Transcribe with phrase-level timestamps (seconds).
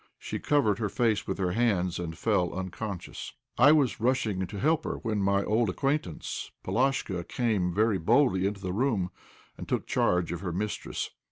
[0.17, 3.33] She covered her face with her hands, and fell unconscious.
[3.59, 8.61] I was rushing to help her, when my old acquaintance, Polashka, came very boldly into
[8.61, 9.11] the room,
[9.59, 11.11] and took charge of her mistress.